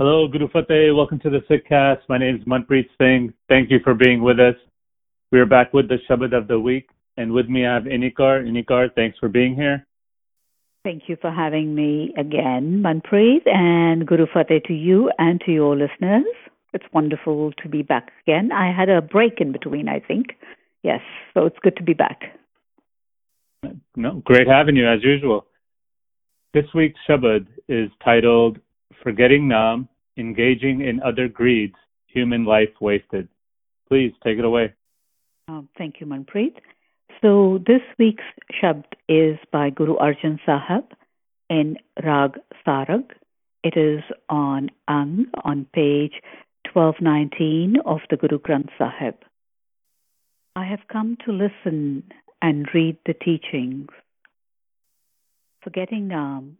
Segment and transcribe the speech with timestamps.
[0.00, 0.96] Hello, Guru Fateh.
[0.96, 1.98] Welcome to the Sikhcast.
[2.08, 3.34] My name is Manpreet Singh.
[3.50, 4.54] Thank you for being with us.
[5.30, 6.88] We are back with the Shabad of the week,
[7.18, 8.42] and with me I have Inni Kaur.
[8.42, 9.86] Inikar, thanks for being here.
[10.84, 15.76] Thank you for having me again, Manpreet, and Guru Fateh to you and to your
[15.76, 16.24] listeners.
[16.72, 18.52] It's wonderful to be back again.
[18.52, 20.28] I had a break in between, I think.
[20.82, 21.02] Yes,
[21.34, 22.22] so it's good to be back.
[23.96, 25.44] No, great having you as usual.
[26.54, 28.60] This week's Shabad is titled
[29.02, 31.76] Forgetting Nam, Engaging in Other Greeds,
[32.06, 33.28] Human Life Wasted.
[33.88, 34.74] Please take it away.
[35.48, 36.56] Um, thank you, Manpreet.
[37.20, 38.24] So this week's
[38.62, 40.84] Shabd is by Guru Arjan Sahib
[41.48, 43.10] in Rag Sarang.
[43.62, 46.14] It is on Ang on page
[46.72, 49.16] 1219 of the Guru Granth Sahib.
[50.56, 52.04] I have come to listen
[52.40, 53.88] and read the teachings.
[55.62, 56.56] Forgetting Nam,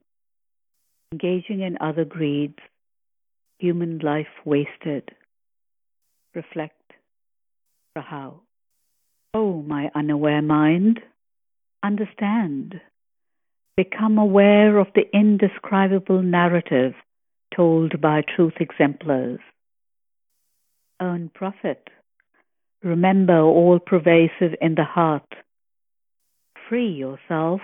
[1.12, 2.58] engaging in other greeds,
[3.60, 5.10] human life wasted.
[6.34, 6.92] Reflect,
[7.96, 8.40] Rahau.
[9.34, 11.00] Oh, my unaware mind,
[11.82, 12.80] understand.
[13.76, 16.94] Become aware of the indescribable narrative
[17.54, 19.40] told by truth exemplars.
[21.00, 21.88] Earn profit.
[22.82, 25.34] Remember all pervasive in the heart.
[26.68, 27.60] Free yourself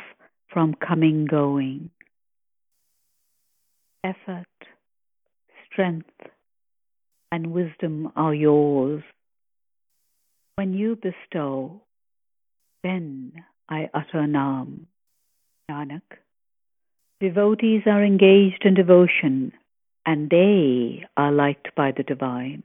[0.52, 1.90] from coming going.
[4.04, 4.46] Effort,
[5.76, 6.08] strength,
[7.30, 9.02] and wisdom are yours.
[10.54, 11.82] When you bestow,
[12.82, 13.32] then
[13.68, 14.86] I utter Nam.
[15.70, 16.16] Nanak.
[17.20, 19.52] Devotees are engaged in devotion,
[20.06, 22.62] and they are liked by the divine.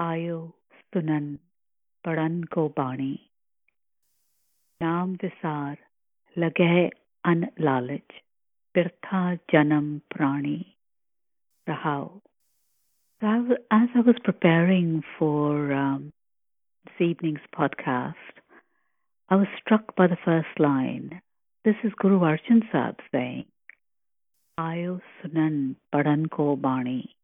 [0.00, 0.52] Ayo
[0.92, 1.38] sunan
[2.02, 3.20] paran ko bani.
[4.82, 5.76] Naam visar
[6.36, 6.90] lage
[7.24, 8.18] an lalach.
[8.74, 10.72] Birtha janam prani.
[11.68, 12.20] Rahau.
[13.22, 16.12] As I was preparing for um,
[16.84, 18.14] this evening's podcast,
[19.28, 21.22] I was struck by the first line.
[21.64, 23.44] This is Guru Arjan Sahib saying,
[24.58, 27.14] Ayo sunan padan ko bani.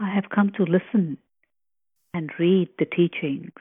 [0.00, 1.16] I have come to listen
[2.12, 3.52] and read the teachings.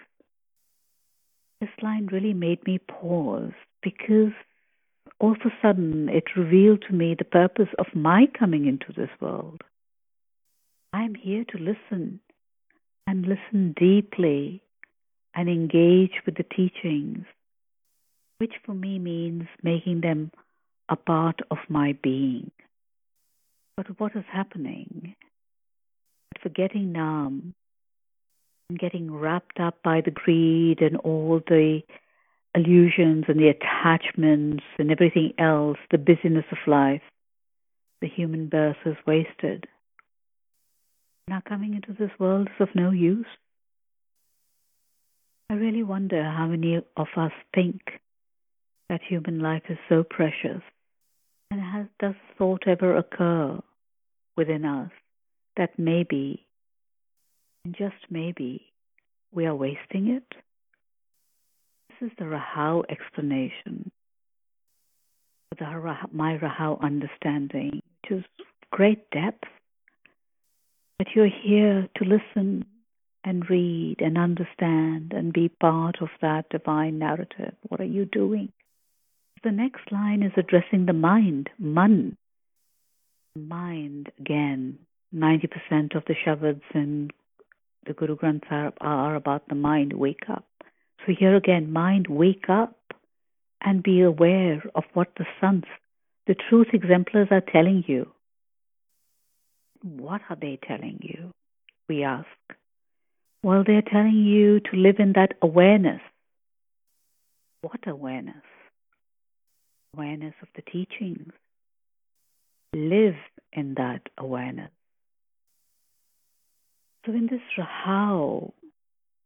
[1.61, 3.53] This line really made me pause
[3.83, 4.33] because
[5.19, 9.11] all of a sudden it revealed to me the purpose of my coming into this
[9.21, 9.61] world.
[10.91, 12.19] I am here to listen
[13.05, 14.63] and listen deeply
[15.35, 17.25] and engage with the teachings,
[18.39, 20.31] which for me means making them
[20.89, 22.49] a part of my being.
[23.77, 25.15] But what is happening?
[26.41, 27.53] Forgetting Nam
[28.69, 31.81] and getting wrapped up by the greed and all the
[32.55, 37.03] illusions and the attachments and everything else, the busyness of life,
[38.01, 39.67] the human birth is wasted.
[41.29, 43.27] Now coming into this world is of no use.
[45.51, 47.81] I really wonder how many of us think
[48.89, 50.63] that human life is so precious
[51.51, 53.59] and has, does thought ever occur
[54.35, 54.89] within us
[55.55, 56.47] that maybe,
[57.63, 58.63] and just maybe,
[59.31, 60.35] we are wasting it?
[61.89, 63.91] This is the Rahau explanation,
[65.59, 68.25] the my Rahau understanding, which is
[68.71, 69.43] great depth.
[70.99, 72.65] That you're here to listen
[73.23, 77.53] and read and understand and be part of that divine narrative.
[77.69, 78.51] What are you doing?
[79.43, 82.17] The next line is addressing the mind, man.
[83.37, 84.77] Mind, again,
[85.15, 87.11] 90% of the Shabads in
[87.85, 89.93] the Guru Granth Sahib are about the mind.
[89.93, 90.45] Wake up.
[91.05, 92.75] So here again, mind, wake up
[93.61, 95.63] and be aware of what the sons,
[96.27, 98.11] the truth exemplars are telling you.
[99.81, 101.31] What are they telling you?
[101.87, 102.27] We ask.
[103.43, 106.01] Well, they're telling you to live in that awareness.
[107.61, 108.43] What awareness?
[109.95, 111.31] Awareness of the teachings.
[112.73, 113.15] Live
[113.53, 114.71] in that awareness.
[117.05, 118.51] So in this Rahau,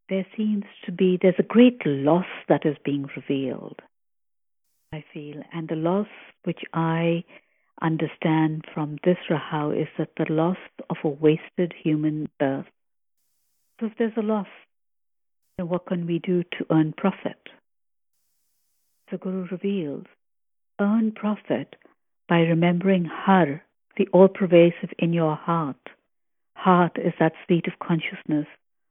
[0.08, 3.80] there seems to be, there's a great loss that is being revealed,
[4.92, 5.42] I feel.
[5.52, 6.06] And the loss
[6.44, 7.24] which I
[7.82, 10.56] understand from this Rahau is that the loss
[10.90, 12.66] of a wasted human birth.
[13.80, 14.46] So if there's a loss,
[15.58, 17.38] then what can we do to earn profit?
[19.10, 20.06] The Guru reveals,
[20.80, 21.76] earn profit
[22.28, 23.62] by remembering Har,
[23.96, 25.76] the all-pervasive in your heart.
[26.54, 28.46] Heart is that seat of consciousness.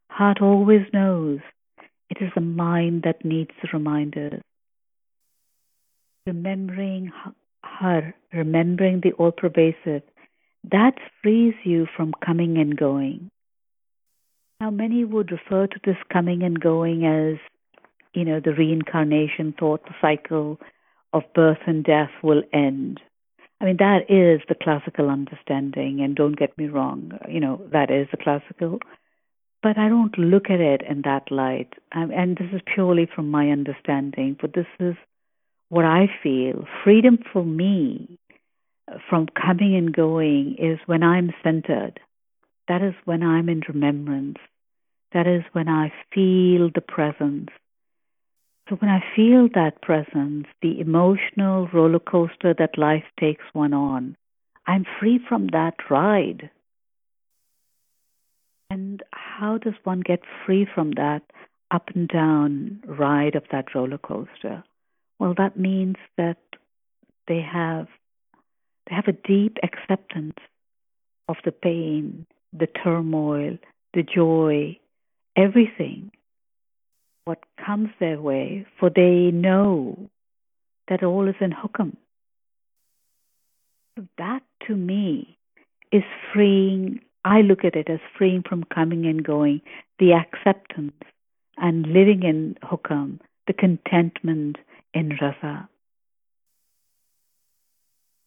[0.10, 1.40] Heart always knows.
[2.10, 4.42] It is the mind that needs the reminders.
[6.28, 7.12] Remembering
[7.80, 10.04] Har, remembering the all-pervasive,
[10.72, 13.30] that frees you from coming and going.
[14.62, 17.38] Now, many would refer to this coming and going as,
[18.14, 20.60] you know, the reincarnation thought, the cycle
[21.12, 23.02] of birth and death will end.
[23.60, 27.92] I mean, that is the classical understanding, and don't get me wrong, you know, that
[27.92, 28.80] is the classical.
[29.62, 31.74] But I don't look at it in that light.
[31.92, 34.96] and this is purely from my understanding, but this is
[35.74, 36.68] what I feel.
[36.84, 38.20] Freedom for me
[39.10, 42.00] from coming and going is when I'm centered.
[42.68, 44.38] That is when I'm in remembrance.
[45.14, 47.50] That is when I feel the presence.
[48.70, 54.16] So when I feel that presence, the emotional roller coaster that life takes one on,
[54.68, 56.52] I'm free from that ride.
[58.70, 61.24] And how does one get free from that
[61.72, 64.64] up and down ride of that roller coaster?
[65.20, 66.38] Well, that means that
[67.28, 67.88] they have
[68.90, 70.38] they have a deep acceptance
[71.30, 73.58] of the pain, the turmoil,
[73.94, 74.78] the joy,
[75.38, 76.12] everything
[77.26, 80.10] what comes their way, for they know
[80.90, 81.96] that all is in Hukam.
[84.18, 85.38] That to me
[85.92, 87.00] is freeing.
[87.24, 89.62] I look at it as freeing from coming and going,
[90.00, 90.92] the acceptance
[91.58, 94.58] and living in Hukam, the contentment
[94.94, 95.68] in Raza.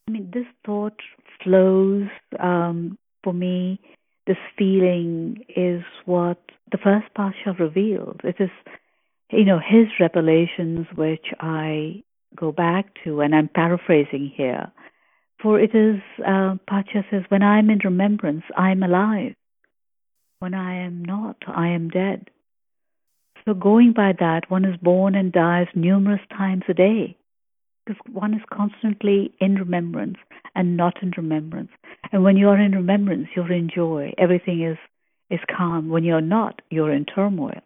[0.08, 1.00] I mean, this thought
[1.42, 2.08] flows
[2.38, 3.80] um, for me.
[4.26, 6.38] This feeling is what
[6.72, 8.16] the first Pasha reveals.
[8.24, 8.50] It is
[9.30, 12.02] you know, his revelations, which I
[12.34, 14.70] go back to, and I'm paraphrasing here.
[15.42, 19.34] For it is, uh, Pasha says, when I'm in remembrance, I'm alive.
[20.38, 22.30] When I am not, I am dead.
[23.46, 27.16] So, going by that, one is born and dies numerous times a day
[27.86, 30.16] because one is constantly in remembrance
[30.56, 31.70] and not in remembrance.
[32.10, 34.12] And when you're in remembrance, you're in joy.
[34.18, 34.78] Everything is,
[35.30, 35.90] is calm.
[35.90, 37.60] When you're not, you're in turmoil.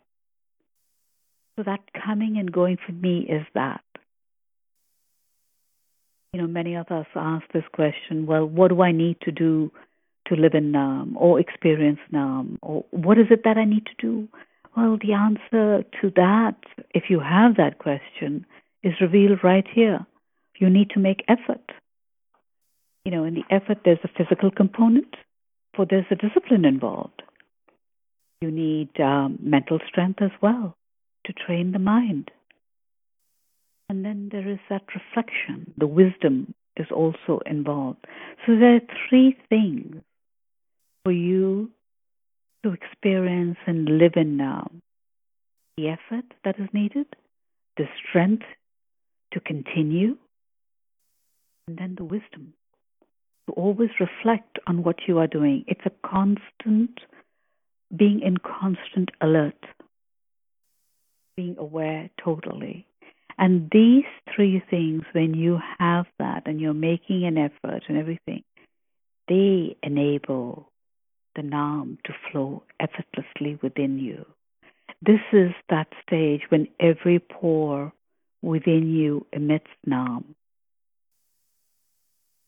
[1.56, 3.80] So that coming and going for me is that.
[6.34, 9.72] You know, many of us ask this question well, what do I need to do
[10.26, 12.58] to live in Nam or experience Nam?
[12.60, 14.28] Or what is it that I need to do?
[14.80, 16.56] Well, the answer to that,
[16.94, 18.46] if you have that question,
[18.82, 20.06] is revealed right here.
[20.58, 21.72] You need to make effort.
[23.04, 25.16] You know, in the effort, there's a physical component,
[25.74, 27.22] for there's a discipline involved.
[28.40, 30.74] You need um, mental strength as well
[31.26, 32.30] to train the mind.
[33.90, 35.74] And then there is that reflection.
[35.76, 38.06] The wisdom is also involved.
[38.46, 38.80] So there are
[39.10, 39.96] three things
[41.04, 41.70] for you
[42.62, 44.82] to experience and live in Nam
[45.76, 47.06] the effort that is needed,
[47.76, 48.44] the strength
[49.32, 50.16] to continue,
[51.66, 52.52] and then the wisdom
[53.46, 55.64] to always reflect on what you are doing.
[55.66, 56.98] It's a constant
[57.96, 59.64] being in constant alert
[61.36, 62.86] being aware totally.
[63.38, 64.04] And these
[64.34, 68.42] three things, when you have that and you're making an effort and everything,
[69.28, 70.69] they enable
[71.42, 74.25] Nam to flow effortlessly within you.
[75.02, 77.92] This is that stage when every pore
[78.42, 80.34] within you emits Nam.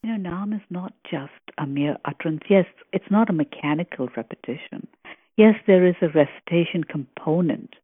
[0.02, 2.42] You know, Nam is not just a mere utterance.
[2.50, 4.88] Yes, it's not a mechanical repetition.
[5.36, 7.74] Yes, there is a recitation component,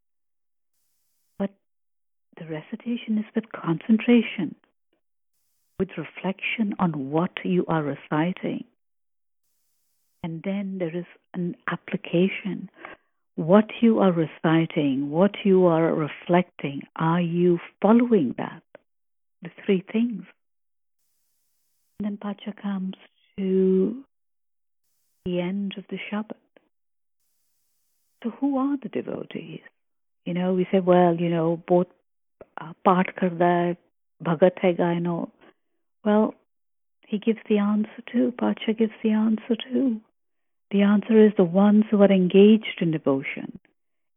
[1.38, 1.50] but
[2.38, 4.54] the recitation is with concentration,
[5.78, 8.64] with reflection on what you are reciting.
[10.22, 12.70] And then there is an application.
[13.36, 18.62] What you are reciting, what you are reflecting, are you following that?
[19.42, 20.24] The three things.
[21.98, 22.94] And then Pasha comes
[23.36, 24.02] to
[25.24, 26.32] the end of the Shabad.
[28.24, 29.60] So, who are the devotees?
[30.24, 31.86] You know, we say, well, you know, both
[32.60, 33.76] uh, Paath Karda,
[34.24, 35.30] Bhagat Hai Gai, and all.
[36.04, 36.34] Well,
[37.06, 38.32] he gives the answer too.
[38.36, 40.00] Pasha gives the answer too
[40.70, 43.58] the answer is the ones who are engaged in devotion.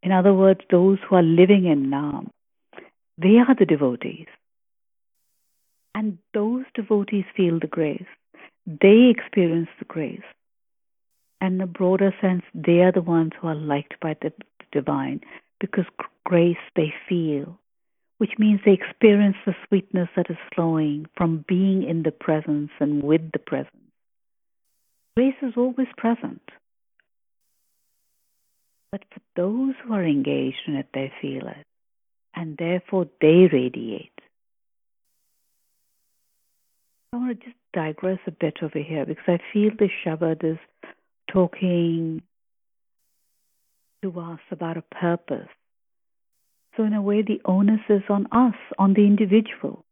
[0.03, 2.31] In other words those who are living in nam
[3.17, 4.27] they are the devotees.
[5.93, 8.11] And those devotees feel the grace.
[8.65, 10.21] They experience the grace.
[11.39, 14.33] And in a broader sense they are the ones who are liked by the
[14.71, 15.21] divine
[15.59, 15.85] because
[16.25, 17.59] grace they feel
[18.21, 23.01] which means they experience the sweetness that is flowing from being in the presence and
[23.01, 23.80] with the presence.
[25.15, 26.41] Grace is always present.
[28.91, 31.65] But for those who are engaged in it, they feel it,
[32.35, 34.11] and therefore they radiate.
[37.13, 40.57] I want to just digress a bit over here because I feel the Shabad is
[41.31, 42.21] talking
[44.01, 45.49] to us about a purpose.
[46.77, 49.83] So, in a way, the onus is on us, on the individual.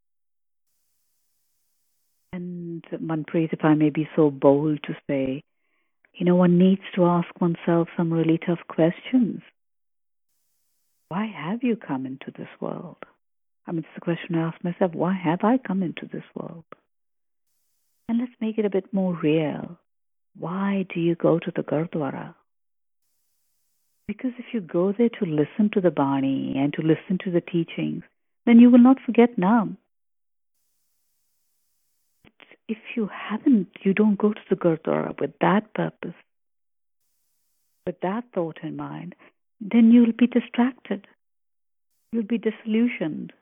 [2.91, 5.43] And Manpreet, if I may be so bold to say,
[6.13, 9.41] you know, one needs to ask oneself some really tough questions.
[11.09, 12.97] Why have you come into this world?
[13.65, 16.65] I mean, it's the question I ask myself why have I come into this world?
[18.07, 19.77] And let's make it a bit more real.
[20.37, 22.35] Why do you go to the Gurdwara?
[24.07, 27.41] Because if you go there to listen to the Bani and to listen to the
[27.41, 28.03] teachings,
[28.45, 29.77] then you will not forget Nam.
[32.69, 36.13] If you haven't, you don't go to the Gurdwara with that purpose,
[37.87, 39.15] with that thought in mind,
[39.59, 41.07] then you'll be distracted.
[42.11, 43.33] You'll be disillusioned.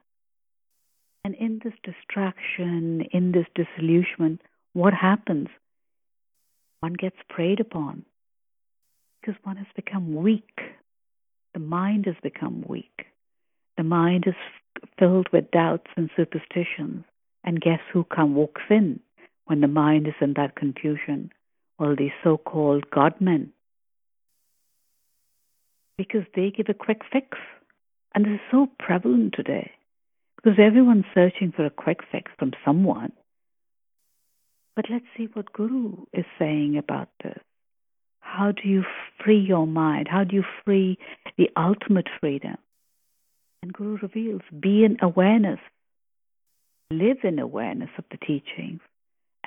[1.25, 4.39] And in this distraction, in this disillusionment,
[4.71, 5.49] what happens?
[6.79, 8.05] One gets preyed upon
[9.19, 10.61] because one has become weak.
[11.53, 13.07] The mind has become weak.
[13.75, 14.35] The mind is
[14.97, 17.03] filled with doubts and superstitions.
[17.43, 19.01] And guess who come walks in
[19.47, 21.31] when the mind is in that confusion?
[21.79, 23.51] Well, these so-called godmen.
[25.97, 27.37] Because they give a quick fix.
[28.13, 29.71] And this is so prevalent today.
[30.35, 33.11] Because everyone's searching for a quick fix from someone.
[34.75, 37.39] But let's see what Guru is saying about this.
[38.19, 38.83] How do you
[39.23, 40.07] free your mind?
[40.09, 40.99] How do you free
[41.37, 42.57] the ultimate freedom?
[43.63, 45.59] And Guru reveals be in awareness,
[46.91, 48.81] live in awareness of the teachings,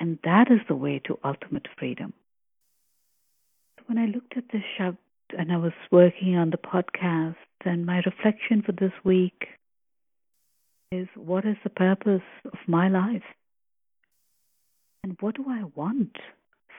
[0.00, 2.14] and that is the way to ultimate freedom.
[3.86, 4.96] When I looked at this Shabd
[5.38, 9.48] and I was working on the podcast, and my reflection for this week
[10.90, 13.22] is what is the purpose of my life?
[15.04, 16.16] And what do I want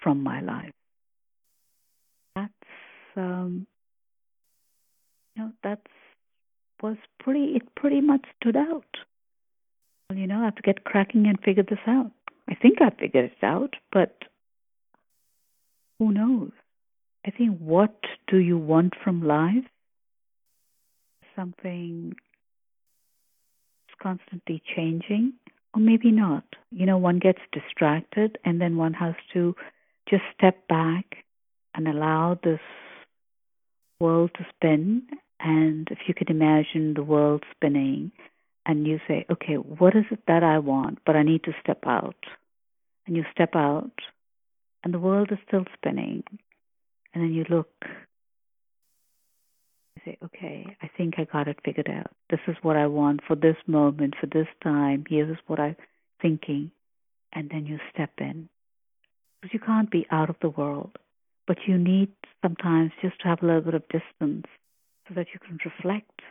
[0.03, 0.73] from my life?
[2.35, 2.51] That's
[3.15, 3.67] um,
[5.35, 5.81] you know that's
[6.81, 8.97] was pretty it pretty much stood out.
[10.09, 12.11] Well, you know, I have to get cracking and figure this out.
[12.51, 14.17] I think I figured it out, but
[15.98, 16.51] who knows?
[17.25, 17.96] I think what
[18.27, 19.63] do you want from life?
[21.36, 22.15] Something
[24.01, 25.34] constantly changing,
[25.74, 26.43] or maybe not.
[26.72, 29.55] You know, one gets distracted and then one has to
[30.10, 31.05] just step back
[31.75, 32.60] and allow this
[34.00, 35.03] world to spin.
[35.39, 38.12] And if you could imagine the world spinning,
[38.65, 41.79] and you say, okay, what is it that I want, but I need to step
[41.86, 42.15] out.
[43.08, 43.91] And you step out,
[44.84, 46.24] and the world is still spinning.
[47.13, 47.70] And then you look
[49.96, 52.12] You say, okay, I think I got it figured out.
[52.29, 55.03] This is what I want for this moment, for this time.
[55.10, 55.75] Here's what I'm
[56.22, 56.72] thinking.
[57.34, 58.50] And then you step in.
[59.41, 60.98] Because you can't be out of the world,
[61.48, 64.46] but you need sometimes just to have a little bit of distance
[65.08, 66.22] so that you can reflect.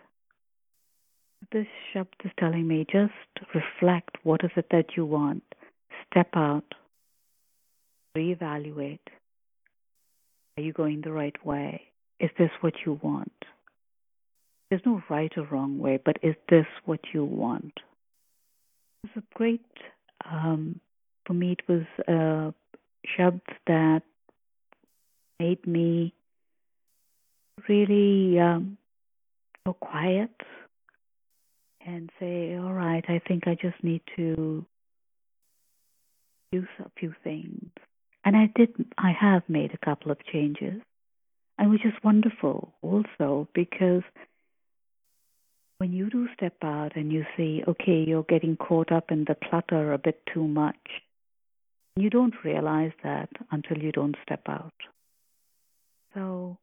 [1.52, 3.12] This Shabd is telling me just
[3.54, 5.42] reflect what is it that you want.
[6.10, 6.64] Step out.
[8.16, 8.98] Reevaluate.
[10.56, 11.82] Are you going the right way?
[12.18, 13.32] Is this what you want?
[14.68, 17.72] There's no right or wrong way, but is this what you want?
[19.02, 19.64] It was a great,
[20.30, 20.80] um,
[21.26, 22.54] for me, it was a
[23.16, 24.02] shabd that
[25.38, 26.12] made me
[27.68, 28.76] really um,
[29.64, 30.34] go quiet
[31.84, 34.64] and say, all right, I think I just need to
[36.52, 37.70] use a few things.
[38.24, 40.82] And I did, I have made a couple of changes,
[41.58, 44.02] and which is wonderful also because
[45.78, 49.36] when you do step out and you see, okay, you're getting caught up in the
[49.48, 50.76] clutter a bit too much,
[51.96, 54.74] you don't realize that until you don't step out.
[56.14, 56.58] So,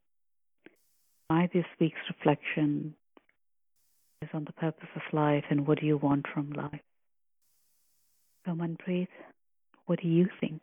[1.30, 2.94] my this week's reflection
[4.22, 6.82] is on the purpose of life and what do you want from life.
[8.46, 9.08] So, Manpreet,
[9.88, 10.62] what do you think?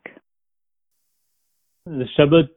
[1.85, 2.49] The Shabad,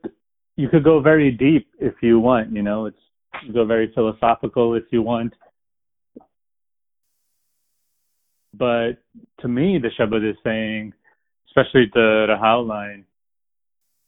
[0.56, 2.96] you could go very deep if you want, you know, it's
[3.44, 5.34] you go very philosophical if you want.
[8.54, 8.92] But
[9.40, 10.92] to me, the Shabad is saying,
[11.48, 13.04] especially the Rahau line,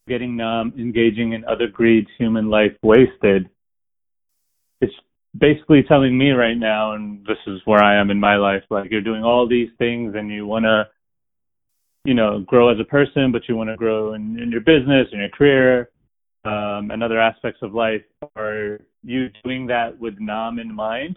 [0.09, 3.49] getting Nam, engaging in other greeds, human life wasted.
[4.81, 4.95] It's
[5.39, 8.91] basically telling me right now, and this is where I am in my life, like
[8.91, 10.89] you're doing all these things and you want to,
[12.11, 15.07] you know, grow as a person, but you want to grow in, in your business,
[15.13, 15.91] in your career,
[16.45, 18.03] um, and other aspects of life.
[18.37, 21.17] Are you doing that with Nam in mind?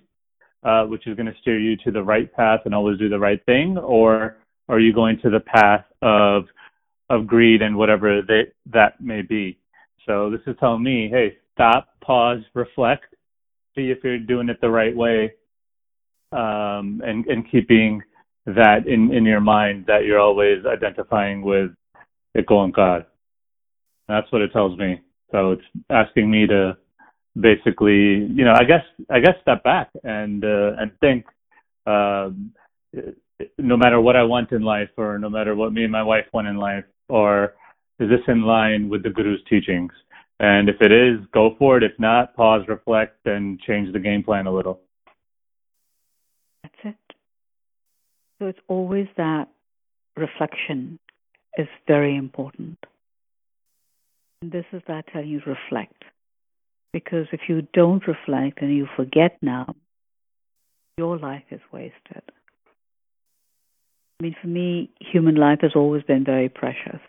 [0.63, 3.19] uh, which is going to steer you to the right path and always do the
[3.19, 4.38] right thing, or
[4.69, 6.45] are you going to the path of
[7.09, 9.59] of greed and whatever they, that may be?
[10.05, 13.05] So this is telling me, hey, stop, pause, reflect,
[13.75, 15.33] see if you're doing it the right way,
[16.31, 18.01] um, and and keeping
[18.45, 21.71] that in in your mind that you're always identifying with
[22.35, 23.05] Iko and God.
[24.07, 25.01] That's what it tells me.
[25.31, 26.77] So it's asking me to
[27.39, 31.25] basically, you know, I guess I guess step back and uh, and think.
[31.85, 32.53] Um,
[33.57, 36.25] no matter what I want in life, or no matter what me and my wife
[36.33, 37.55] want in life, or
[38.00, 39.91] is this in line with the Guru's teachings?
[40.39, 41.83] And if it is, go for it.
[41.83, 44.81] If not, pause, reflect, and change the game plan a little.
[46.63, 46.95] That's it.
[48.43, 49.47] So it's always that
[50.17, 51.00] reflection
[51.57, 52.77] is very important.
[54.41, 56.03] And this is that telling you reflect.
[56.91, 59.75] Because if you don't reflect and you forget Nam,
[60.97, 62.21] your life is wasted.
[64.19, 67.00] I mean, for me, human life has always been very precious.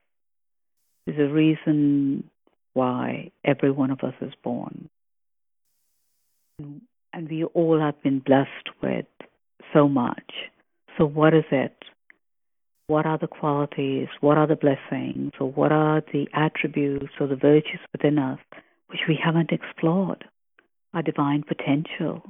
[1.04, 2.30] There's a reason
[2.74, 4.88] why every one of us is born.
[6.60, 9.06] And we all have been blessed with
[9.72, 10.30] so much.
[10.98, 11.76] So, what is it?
[12.86, 14.08] What are the qualities?
[14.20, 15.32] What are the blessings?
[15.40, 18.38] Or what are the attributes or the virtues within us
[18.88, 20.24] which we haven't explored?
[20.92, 22.22] Our divine potential.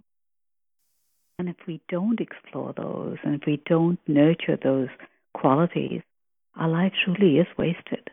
[1.38, 4.88] And if we don't explore those and if we don't nurture those
[5.34, 6.02] qualities,
[6.56, 8.08] our life truly is wasted.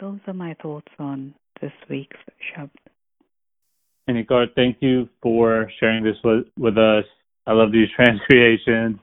[0.00, 2.16] Those are my thoughts on this week's
[2.50, 2.70] Shabd.
[4.08, 7.04] Inni Kaur, thank you for sharing this with, with us.
[7.46, 8.98] I love these transcreations.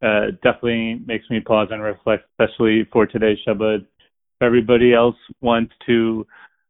[0.00, 3.80] Uh, definitely makes me pause and reflect, especially for today's Shabad.
[3.80, 6.24] If everybody else wants to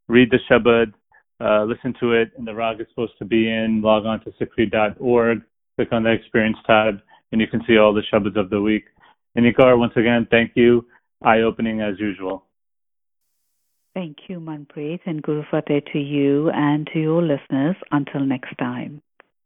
[0.08, 0.94] read the Shabad,
[1.40, 4.30] uh, listen to it, and the rag is supposed to be in, log on to
[4.40, 5.42] sikhri.org,
[5.76, 8.84] click on the experience tab, and you can see all the Shabads of the week.
[9.36, 10.86] Inni Kaur, once again, thank you.
[11.22, 12.44] Eye opening as usual.
[13.94, 17.76] Thank you, Manpreet, and Guru Fateh to you and to your listeners.
[17.90, 19.02] Until next time.